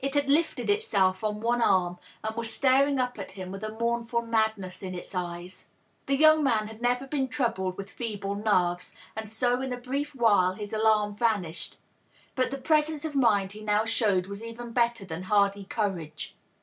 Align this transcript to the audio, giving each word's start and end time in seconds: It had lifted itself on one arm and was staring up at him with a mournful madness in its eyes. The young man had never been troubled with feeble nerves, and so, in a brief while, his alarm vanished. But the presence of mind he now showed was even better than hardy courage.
It 0.00 0.14
had 0.14 0.26
lifted 0.30 0.70
itself 0.70 1.22
on 1.22 1.42
one 1.42 1.60
arm 1.60 1.98
and 2.24 2.34
was 2.34 2.50
staring 2.50 2.98
up 2.98 3.18
at 3.18 3.32
him 3.32 3.50
with 3.52 3.62
a 3.62 3.68
mournful 3.78 4.22
madness 4.22 4.82
in 4.82 4.94
its 4.94 5.14
eyes. 5.14 5.68
The 6.06 6.16
young 6.16 6.42
man 6.42 6.68
had 6.68 6.80
never 6.80 7.06
been 7.06 7.28
troubled 7.28 7.76
with 7.76 7.90
feeble 7.92 8.36
nerves, 8.36 8.94
and 9.14 9.28
so, 9.28 9.60
in 9.60 9.74
a 9.74 9.76
brief 9.76 10.14
while, 10.14 10.54
his 10.54 10.72
alarm 10.72 11.12
vanished. 11.14 11.76
But 12.34 12.50
the 12.50 12.56
presence 12.56 13.04
of 13.04 13.14
mind 13.14 13.52
he 13.52 13.60
now 13.60 13.84
showed 13.84 14.28
was 14.28 14.42
even 14.42 14.72
better 14.72 15.04
than 15.04 15.24
hardy 15.24 15.64
courage. 15.66 16.34